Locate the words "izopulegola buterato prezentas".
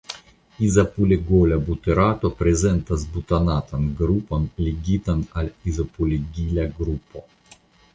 0.67-3.05